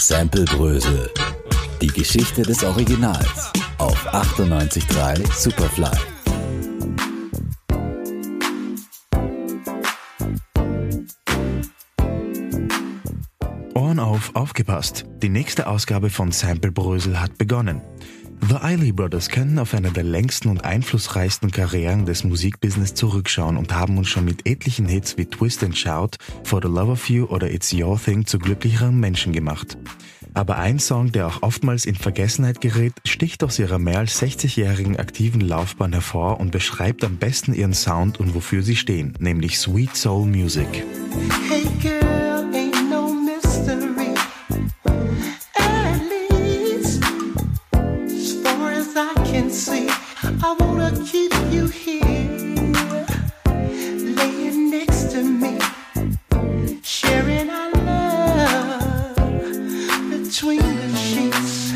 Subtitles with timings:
[0.00, 1.10] Samplebrösel.
[1.80, 3.52] Die Geschichte des Originals.
[3.78, 5.90] Auf 98.3 Superfly.
[13.74, 15.04] Ohren auf, aufgepasst.
[15.22, 17.82] Die nächste Ausgabe von Samplebrösel hat begonnen.
[18.48, 23.72] The Eiley Brothers können auf eine der längsten und einflussreichsten Karrieren des Musikbusiness zurückschauen und
[23.72, 27.26] haben uns schon mit etlichen Hits wie Twist and Shout, For the Love of You
[27.26, 29.78] oder It's Your Thing zu glücklicheren Menschen gemacht.
[30.34, 34.96] Aber ein Song, der auch oftmals in Vergessenheit gerät, sticht aus ihrer mehr als 60-jährigen
[34.96, 39.94] aktiven Laufbahn hervor und beschreibt am besten ihren Sound und wofür sie stehen, nämlich Sweet
[39.94, 40.84] Soul Music.
[41.48, 42.01] Hey
[60.10, 61.72] between the sheets.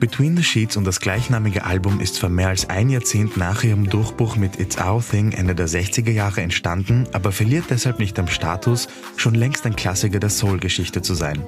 [0.00, 3.88] Between the Sheets und das gleichnamige Album ist für mehr als ein Jahrzehnt nach ihrem
[3.88, 8.26] Durchbruch mit It's Our Thing Ende der 60er Jahre entstanden, aber verliert deshalb nicht am
[8.26, 11.44] Status, schon längst ein Klassiker der Soul-Geschichte zu sein.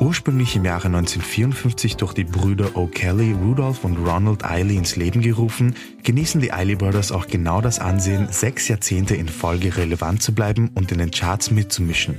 [0.00, 5.74] Ursprünglich im Jahre 1954 durch die Brüder O'Kelly, Rudolph und Ronald Eiley ins Leben gerufen,
[6.02, 10.70] genießen die Eiley Brothers auch genau das Ansehen, sechs Jahrzehnte in Folge relevant zu bleiben
[10.74, 12.18] und in den Charts mitzumischen.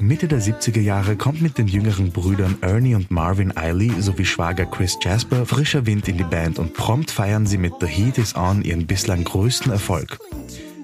[0.00, 4.64] Mitte der 70er Jahre kommt mit den jüngeren Brüdern Ernie und Marvin Eiley sowie Schwager
[4.64, 8.36] Chris Jasper frischer Wind in die Band und prompt feiern sie mit The Heat Is
[8.36, 10.18] On ihren bislang größten Erfolg.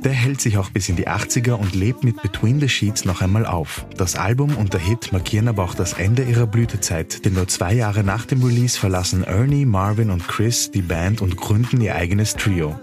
[0.04, 3.20] Der hält sich auch bis in die 80er und lebt mit Between the Sheets noch
[3.20, 3.86] einmal auf.
[3.96, 7.72] Das Album und der Hit markieren aber auch das Ende ihrer Blütezeit, denn nur zwei
[7.72, 12.34] Jahre nach dem Release verlassen Ernie, Marvin und Chris die Band und gründen ihr eigenes
[12.34, 12.78] Trio.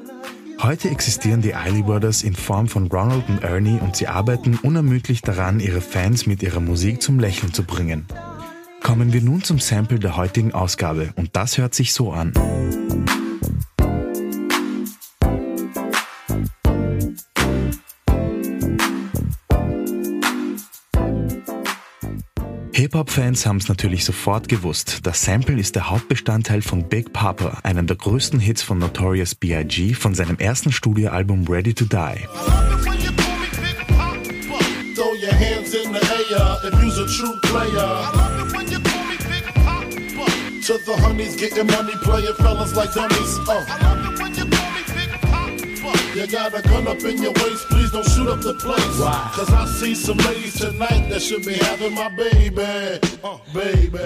[0.61, 5.21] Heute existieren die Eiley Brothers in Form von Ronald und Ernie und sie arbeiten unermüdlich
[5.21, 8.05] daran, ihre Fans mit ihrer Musik zum Lächeln zu bringen.
[8.81, 12.33] Kommen wir nun zum Sample der heutigen Ausgabe und das hört sich so an.
[22.79, 24.99] Hip-Hop-Fans haben es natürlich sofort gewusst.
[25.03, 29.93] Das Sample ist der Hauptbestandteil von Big Papa, einem der größten Hits von Notorious B.I.G.
[29.95, 32.25] von seinem ersten Studioalbum Ready to Die.
[40.67, 43.39] To the honeys, getting money, playing fellas like dummies.
[43.39, 43.98] Uh.
[46.15, 48.99] You got a gun up in your waist, please don't shoot up the place.
[49.35, 52.99] Cause I see some ladies tonight that should be having my baby.
[53.23, 53.99] Uh, baby.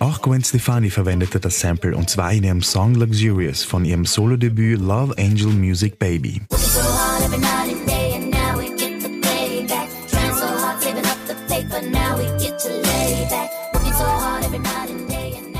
[0.00, 4.80] Auch Gwen Stefani verwendete das Sample und zwar in ihrem Song Luxurious von ihrem Solodebüt
[4.80, 6.42] Love Angel Music Baby.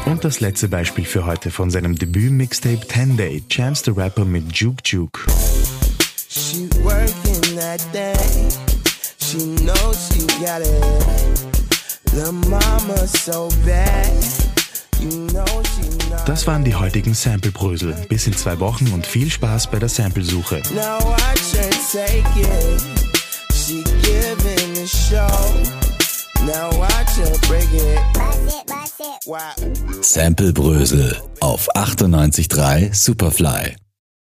[0.07, 4.53] Und das letzte Beispiel für heute von seinem Debüt-Mixtape 10 Day, Chance the Rapper mit
[4.53, 5.21] Juke Juke.
[6.37, 8.15] She working that day.
[9.19, 10.83] She knows she got it.
[12.13, 14.13] The mama so bad.
[15.01, 16.29] You know she not.
[16.29, 17.95] Das waren die heutigen Sample-Brösel.
[18.11, 20.61] Bis in zwei Wochen und viel Spaß bei der Samplesuche.
[20.75, 22.83] Now watch her take it.
[23.55, 25.27] She giving a show.
[26.45, 27.99] Now watch her break it.
[29.25, 29.41] Wow.
[30.03, 31.17] Samplebrösel.
[31.41, 33.77] Auf 98.3 Superfly.